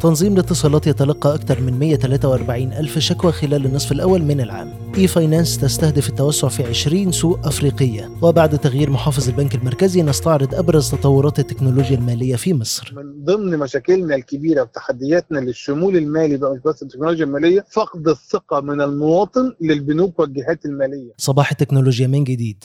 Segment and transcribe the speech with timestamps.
[0.00, 4.92] تنظيم الاتصالات يتلقى أكثر من 143 ألف شكوى خلال النصف الأول من العام.
[4.96, 8.10] e-finance تستهدف التوسع في 20 سوق أفريقية.
[8.22, 12.92] وبعد تغيير محافظ البنك المركزي نستعرض أبرز تطورات التكنولوجيا المالية في مصر.
[12.96, 18.80] من ضمن مشاكلنا الكبيرة وتحدياتنا للشمول المالي بقى مش بس التكنولوجيا المالية فقد الثقة من
[18.80, 21.12] المواطن للبنوك والجهات المالية.
[21.16, 22.64] صباح التكنولوجيا من جديد.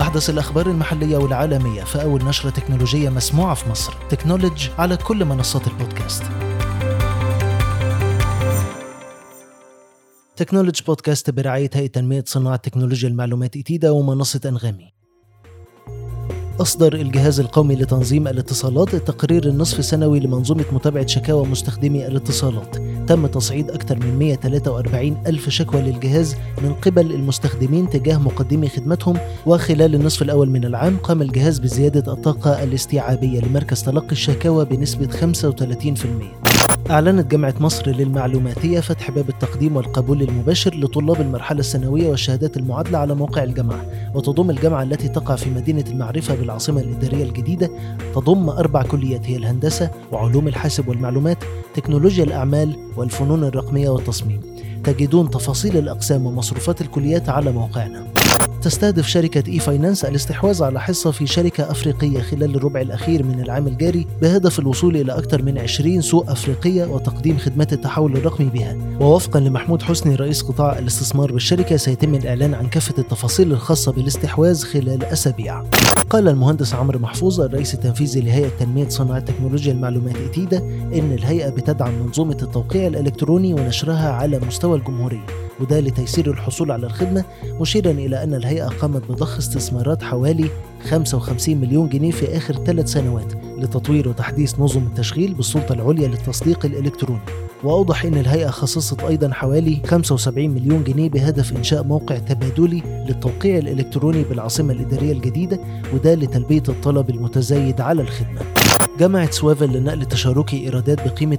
[0.00, 3.92] أحدث الأخبار المحلية والعالمية في أول نشرة تكنولوجية مسموعة في مصر.
[4.10, 6.22] تكنولوج على كل منصات البودكاست.
[10.38, 14.92] تكنولوج بودكاست برعاية هيئة تنمية صناعة تكنولوجيا المعلومات إتيدا ومنصة أنغامي.
[16.60, 22.76] أصدر الجهاز القومي لتنظيم الاتصالات التقرير النصف السنوي لمنظومة متابعة شكاوى مستخدمي الاتصالات.
[23.08, 29.94] تم تصعيد أكثر من 143 ألف شكوى للجهاز من قبل المستخدمين تجاه مقدمي خدمتهم وخلال
[29.94, 36.47] النصف الأول من العام قام الجهاز بزيادة الطاقة الاستيعابية لمركز تلقي الشكاوى بنسبة 35%
[36.90, 43.14] أعلنت جامعة مصر للمعلوماتية فتح باب التقديم والقبول المباشر لطلاب المرحلة الثانوية والشهادات المعادلة على
[43.14, 43.80] موقع الجامعة
[44.14, 47.70] وتضم الجامعة التي تقع في مدينة المعرفة بالعاصمة الإدارية الجديدة.
[48.14, 51.38] تضم أربع كليات هي الهندسة وعلوم الحاسب والمعلومات
[51.74, 54.40] تكنولوجيا الأعمال والفنون الرقمية والتصميم.
[54.84, 58.06] تجدون تفاصيل الأقسام ومصروفات الكليات على موقعنا.
[58.62, 64.06] تستهدف شركة e-finance الاستحواذ على حصة في شركة أفريقية خلال الربع الأخير من العام الجاري
[64.22, 68.76] بهدف الوصول إلى أكثر من 20 سوق أفريقية وتقديم خدمات التحول الرقمي بها.
[69.00, 75.04] ووفقا لمحمود حسني رئيس قطاع الاستثمار بالشركة سيتم الإعلان عن كافة التفاصيل الخاصة بالاستحواذ خلال
[75.04, 75.62] أسابيع.
[76.10, 81.94] قال المهندس عمرو محفوظ الرئيس التنفيذي لهيئة تنمية صناعة تكنولوجيا المعلومات إتيدا إن الهيئة بتدعم
[81.94, 85.47] منظومة التوقيع الإلكتروني ونشرها على مستوى الجمهورية.
[85.60, 87.24] وده لتيسير الحصول على الخدمة
[87.60, 90.50] مشيرا إلى أن الهيئة قامت بضخ استثمارات حوالي
[90.84, 97.20] 55 مليون جنيه في آخر ثلاث سنوات لتطوير وتحديث نظم التشغيل بالسلطة العليا للتصديق الإلكتروني.
[97.64, 104.22] وأوضح أن الهيئة خصصت أيضا حوالي 75 مليون جنيه بهدف إنشاء موقع تبادلي للتوقيع الإلكتروني
[104.22, 105.60] بالعاصمة الإدارية الجديدة
[105.94, 108.40] وده لتلبية الطلب المتزايد على الخدمة.
[108.98, 111.38] جمعت سوافل للنقل التشاركي إيرادات بقيمة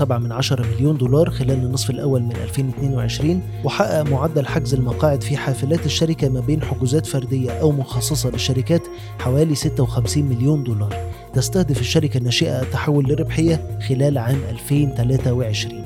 [0.00, 5.36] 40.7 من عشرة مليون دولار خلال النصف الأول من 2022 وحقق معدل حجز المقاعد في
[5.36, 8.30] حافلات الشركة ما بين حجوزات فردية أو مخصصة
[8.62, 8.86] للشركات
[9.18, 11.12] حوالي 56 مليون دولار.
[11.34, 15.84] تستهدف الشركة الناشئة التحول للربحية خلال عام 2023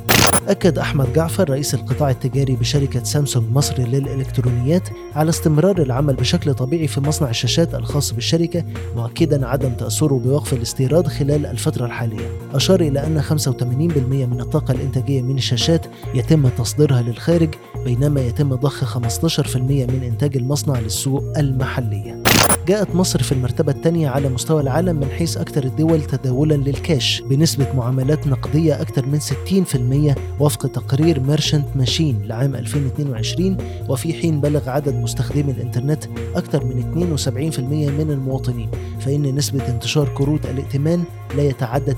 [0.49, 6.87] أكد أحمد جعفر رئيس القطاع التجاري بشركة سامسونج مصر للإلكترونيات على استمرار العمل بشكل طبيعي
[6.87, 8.65] في مصنع الشاشات الخاص بالشركة
[8.97, 12.39] مؤكدا عدم تأثره بوقف الاستيراد خلال الفترة الحالية.
[12.55, 17.55] أشار إلى أن 85% من الطاقة الإنتاجية من الشاشات يتم تصديرها للخارج
[17.85, 22.23] بينما يتم ضخ 15% من إنتاج المصنع للسوق المحلية.
[22.67, 27.73] جاءت مصر في المرتبة الثانية على مستوى العالم من حيث أكثر الدول تداولا للكاش بنسبة
[27.77, 33.57] معاملات نقدية أكثر من 60% وفق تقرير ميرشنت ماشين لعام 2022
[33.89, 38.71] وفي حين بلغ عدد مستخدمي الإنترنت أكثر من 72% من المواطنين
[39.01, 41.05] فإن نسبة انتشار كروت الائتمان
[41.37, 41.95] لا يتعدى 3%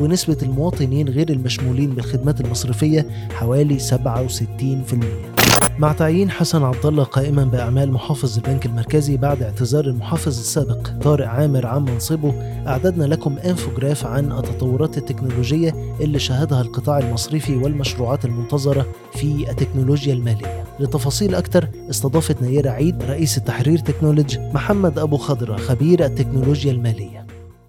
[0.00, 5.31] ونسبة المواطنين غير المشمولين بالخدمات المصرفية حوالي 67%
[5.78, 11.28] مع تعيين حسن عبد الله قائما بأعمال محافظ البنك المركزي بعد اعتذار المحافظ السابق طارق
[11.28, 12.34] عامر عن منصبه
[12.66, 20.64] أعددنا لكم إنفوجراف عن التطورات التكنولوجية اللي شهدها القطاع المصرفي والمشروعات المنتظرة في التكنولوجيا المالية.
[20.80, 27.26] لتفاصيل أكثر استضافت نيرة عيد رئيس التحرير تكنولوجي محمد أبو خضره خبير التكنولوجيا المالية.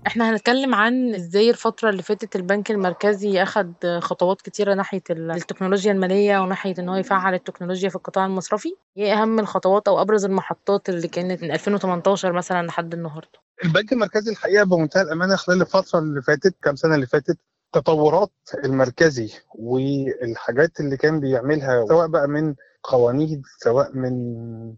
[0.07, 5.91] إحنا هنتكلم عن إزاي الفترة اللي فاتت البنك المركزي أخد خطوات كتيرة ناحية ال- التكنولوجيا
[5.91, 8.75] المالية وناحية إن هو يفعل التكنولوجيا في القطاع المصرفي.
[8.97, 14.31] إيه أهم الخطوات أو أبرز المحطات اللي كانت من 2018 مثلا لحد النهاردة؟ البنك المركزي
[14.31, 17.37] الحقيقة بمنتهى الأمانة خلال الفترة اللي فاتت كام سنة اللي فاتت
[17.73, 18.31] تطورات
[18.63, 24.13] المركزي والحاجات اللي كان بيعملها سواء بقى من قوانين سواء من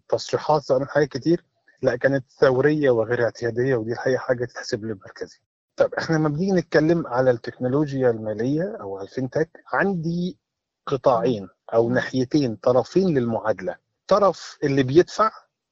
[0.09, 1.43] تصريحات سواء من حاجات كتير
[1.85, 5.39] لا كانت ثورية وغير اعتيادية ودي الحقيقة حاجة تتحسب للمركزي.
[5.75, 10.37] طب إحنا لما بنيجي نتكلم على التكنولوجيا المالية أو على الفينتك عندي
[10.85, 13.75] قطاعين أو ناحيتين طرفين للمعادلة
[14.07, 15.31] طرف اللي بيدفع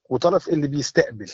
[0.09, 1.31] وطرف اللي بيستقبل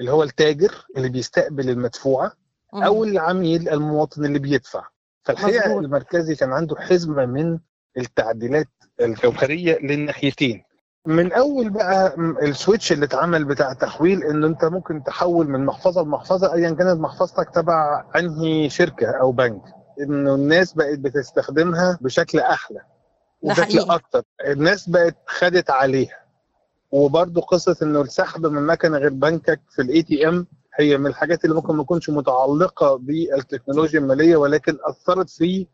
[0.00, 2.32] اللي هو التاجر اللي بيستقبل المدفوعة
[2.74, 4.86] أو العميل المواطن اللي بيدفع
[5.24, 5.78] فالحقيقة.
[5.78, 7.58] المركزي كان عنده حزمة من
[7.98, 8.68] التعديلات
[9.00, 10.64] الجوهرية للناحيتين
[11.06, 16.02] من أول بقى ال switch اللي اتعمل بتاع التحويل ان أنت ممكن تحول من محفظة
[16.02, 19.62] لمحفظة ايا كانت محفظتك تبع أنهي شركة أو بنك
[20.00, 22.80] إنه الناس بقت بتستخدمها بشكل أحلى
[23.42, 23.90] وبشكل.
[23.90, 26.16] أكتر الناس بقت خدت عليها
[26.92, 31.56] وبرضه قصة إنه السحب من مكنة غير بنكك في ال ATM هي من الحاجات اللي
[31.56, 35.66] ممكن ما تكونش متعلقة بالتكنولوجيا المالية ولكن أثرت في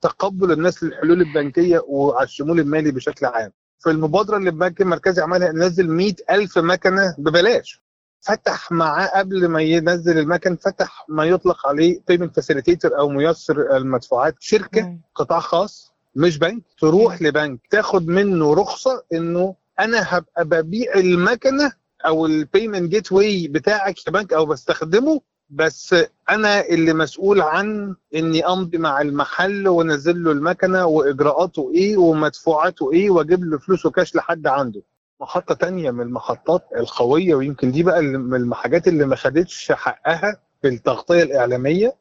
[0.00, 3.52] تقبل الناس للحلول البنكية وعلى الشمول المالي بشكل عام.
[3.80, 7.82] في المبادرة اللي البنك المركزي عملها نزل 100 ألف مكنة ببلاش.
[8.20, 14.34] فتح معاه قبل ما ينزل المكن فتح ما يطلق عليه payment facilitator أو ميسر المدفوعات
[14.40, 14.98] شركة.
[15.14, 21.72] قطاع خاص مش بنك تروح لبنك تاخد منه رخصة إنه أنا هبقى ببيع المكنة
[22.06, 25.94] أو ال payment gateway بتاعك كبنك أو بستخدمه بس
[26.30, 33.10] أنا اللي مسؤول عن إني أمضي مع المحل وأنزل له المكنة وإجراءاته إيه ومدفوعاته إيه
[33.10, 34.82] وأجيب له فلوسه كاش لحد عنده
[35.20, 40.68] محطة تانية من المحطات القوية ويمكن دي بقى من الحاجات اللي ما خدتش حقها في
[40.68, 41.94] التغطية الإعلامية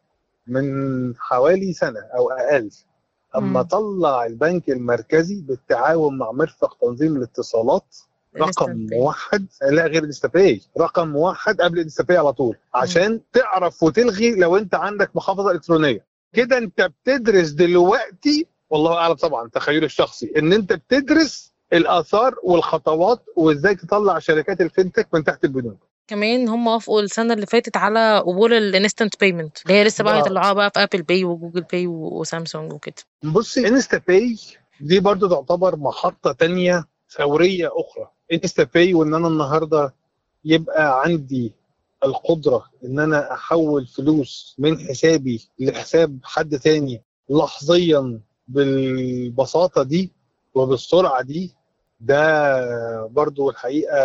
[0.48, 0.64] من
[1.18, 2.70] حوالي سنة أو أقل
[3.36, 3.62] أما.
[3.62, 7.96] طلع البنك المركزي بالتعاون مع مرفق تنظيم الاتصالات
[8.38, 8.88] رقم.
[8.92, 12.56] موحد لا غير InstaPay رقم موحد قبل InstaPay على طول.
[12.74, 16.06] عشان تعرف وتلغي لو أنت عندك محافظة إلكترونية.
[16.34, 23.76] كده أنت بتدرس دلوقتي والله أعلم طبعا تخيلي الشخصي إن أنت بتدرس الآثار والخطوات وإزاي
[23.76, 25.90] تطلع شركات ال fintech من تحت البنوك.
[26.08, 30.18] كمان هم وافقوا السنة اللي فاتت على قبول ال instant payment اللي هي لسه بقى.
[30.18, 32.96] هيطلعوها بقى في Apple Pay و Google Pay و Samsung وكده.
[33.24, 34.38] بصي InstaPay
[34.82, 36.86] دي برضو تعتبر محطة تانية
[37.18, 38.12] ثورية أخرى.
[38.34, 39.94] InstaPay وإن أنا النهاردة
[40.46, 41.54] يبقى عندي
[42.04, 50.12] القدرة إن أنا أحول فلوس من حسابي لحساب حد تاني لحظيا بالبساطة دي
[50.56, 51.54] وبالسرعة دي
[52.02, 53.98] ده برضو الحقيقة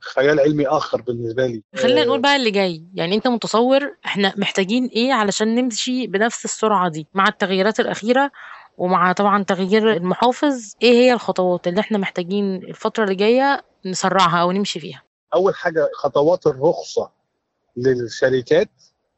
[0.00, 1.62] خيال علمي آخر بالنسبة لي.
[1.76, 2.82] خلينا نقول بقى اللي جاي.
[2.94, 8.30] يعني انت متصور إحنا محتاجين إيه علشان نمشي بنفس السرعة دي مع التغييرات الأخيرة؟
[8.78, 14.52] ومع طبعا تغيير المحافظ إيه هي الخطوات اللي إحنا محتاجين الفترة اللي جاية نسرعها أو
[14.52, 15.02] نمشي فيها؟
[15.34, 17.10] أول حاجة خطوات الرخصة
[17.76, 18.70] للشركات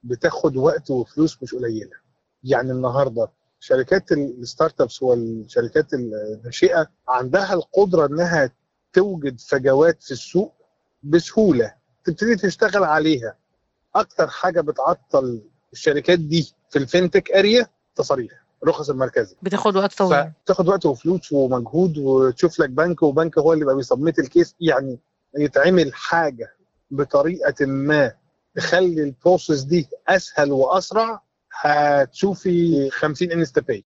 [0.03, 1.97] بتاخد وقت وفلوس مش قليلة.
[2.45, 3.29] يعني النهارده
[3.61, 8.51] شركات الستارت ابس والشركات الناشئة عندها القدرة إنها
[8.93, 10.55] توجد فجوات في السوق
[11.03, 11.75] بسهولة
[12.05, 13.37] تبتدي تشتغل عليها.
[13.95, 18.33] أكتر حاجة بتعطل الشركات دي في ال fintech area تصاريح.
[18.63, 19.37] الرخص المركزي.
[19.43, 20.31] بتاخد وقت طويل.
[20.45, 24.55] فتاخد وقت وفلوس ومجهود وتشوف لك بنك وبنك هو اللي يبقى بي submit ال case
[24.61, 24.99] يعني
[25.39, 26.55] يتعمل حاجة
[26.91, 28.13] بطريقة ما
[28.55, 31.23] تخلي ال process دي أسهل وأسرع
[31.61, 33.85] هتشوفي 50 InstaPay.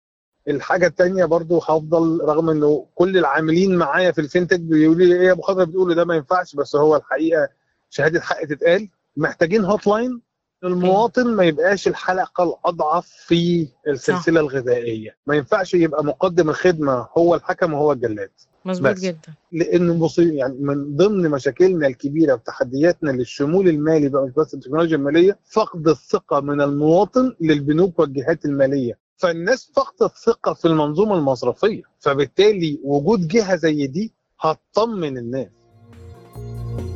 [0.49, 5.27] الحاجة الثانية برضو هفضل رغم إنه كل العاملين معايا في ال fintech بيقولوا لي إيه
[5.27, 7.49] يا أبو خضر؟ بتقول ده ما ينفعش بس هو الحقيقة
[7.91, 8.89] شهادة حق تتقال.
[9.17, 10.21] محتاجين هوت لاين
[10.65, 15.17] المواطن ما يبقاش الحلقة الأضعف في السلسلة الغذائية.
[15.27, 18.31] ما ينفعش يبقى مقدم الخدمة هو الحكم وهو الجلاد.
[18.65, 18.97] مظبوط.
[18.99, 19.19] جدا.
[19.53, 25.39] لأن مصير يعني من ضمن مشاكلنا الكبيرة وتحدياتنا للشمول المالي بقى مش بس التكنولوجيا المالية
[25.51, 28.99] فقد الثقة من المواطن للبنوك والجهات المالية.
[29.17, 31.83] فالناس فقدت ثقه في المنظومة المصرفية.
[32.01, 35.49] فبالتالي وجود جهة زي دي هتطمن الناس.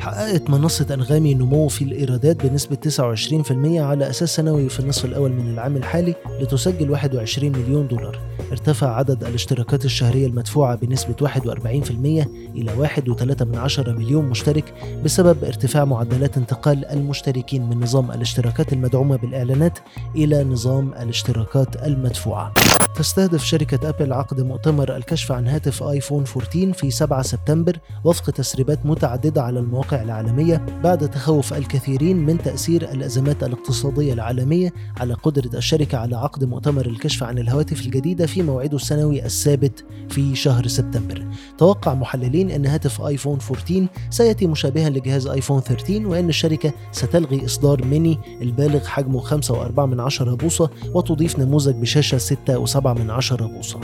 [0.07, 5.51] حققت منصة أنغامي نمو في الإيرادات بنسبة 29% على أساس سنوي في النصف الأول من
[5.51, 8.21] العام الحالي لتسجل 21 مليون دولار.
[8.53, 14.75] ارتفع عدد الاشتراكات الشهرية المدفوعة بنسبة 41% إلى 1.3 مليون مشترك
[15.05, 19.79] بسبب ارتفاع معدلات انتقال المشتركين من نظام الاشتراكات المدعومة بالإعلانات
[20.15, 22.53] إلى نظام الاشتراكات المدفوعة.
[22.97, 28.87] تستهدف شركة أبل عقد مؤتمر الكشف عن هاتف آيفون 14 في 7 سبتمبر وفق تسريبات
[28.87, 35.99] متعددة على المواقع العالمية بعد تخوف الكثيرين من تأثير الأزمات الاقتصادية العالمية على قدرة الشركة
[35.99, 41.27] على عقد مؤتمر الكشف عن الهواتف الجديدة في موعده السنوي الثابت في شهر سبتمبر.
[41.59, 47.85] توقع محللين أن هاتف آيفون 14 سيأتي مشابها لجهاز آيفون 13 وأن الشركة ستلغي إصدار
[47.85, 53.81] ميني البالغ حجمه 5.4 بوصة وتضيف نموذج بشاشة 6.7 بوصة.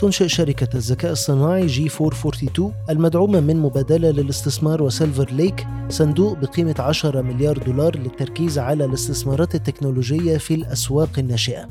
[0.00, 7.20] تنشئ شركة الذكاء الصناعي G42 المدعومة من مبادلة للاستثمار و Silver Lake صندوق بقيمة 10
[7.22, 11.68] مليار دولار للتركيز على الاستثمارات التكنولوجية في الأسواق الناشئة.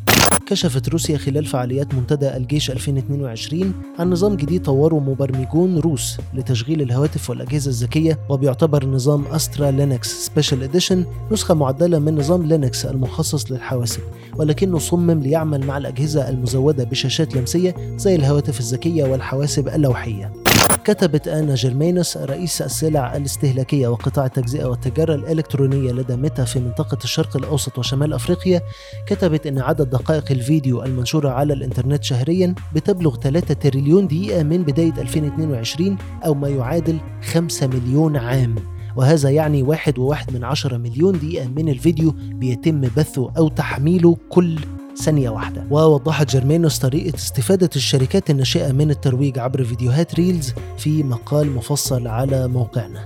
[0.48, 7.29] كشفت روسيا خلال فعاليات منتدى الجيش 2022 عن نظام جديد طوره مبرمجون روس لتشغيل الهواتف
[7.29, 14.01] والأجهزة الذكية وبيعتبر نظام Astra Linux Special Edition نسخة معدلة من نظام Linux المخصص للحواسب.
[14.36, 20.42] ولكنه صمم ليعمل مع الأجهزة المزودة بشاشات لمسية زي الهواتف الذكية والحواسب اللوحية.
[20.83, 27.37] كتبت آنا جيرمينوس رئيس السلع الاستهلاكية وقطاع التجزئة والتجارة الإلكترونية لدى ميتا في منطقة الشرق
[27.37, 28.61] الأوسط وشمال أفريقيا
[29.07, 34.93] كتبت أن عدد دقائق الفيديو المنشورة على الإنترنت شهريا بتبلغ 3 تريليون دقيقة من بداية
[34.97, 38.55] 2022 أو ما يعادل 5 مليون عام.
[38.95, 44.59] وهذا يعني واحد وواحد من عشرة مليون دقيقة من الفيديو بيتم بثه أو تحميله كل
[44.97, 45.67] ثانية واحدة.
[45.71, 52.47] ووضحت جيرمينوس طريقة استفادة الشركات الناشئة من الترويج عبر فيديوهات Reels في مقال مفصل على
[52.47, 53.05] موقعنا.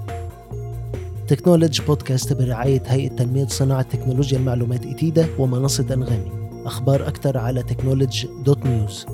[1.27, 6.31] Technology podcast برعاية هيئة تنمية صناعة تكنولوجيا المعلومات ITIDA ومنصة أنغامي.
[6.65, 9.05] أخبار أكثر على Technology dot news.